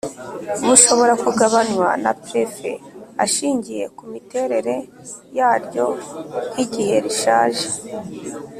[0.65, 2.69] bushobora kugabanywa na prefe
[3.23, 4.75] ashingiye kumiterere
[5.37, 5.85] yaryo
[6.51, 7.67] nk’igihe rishaje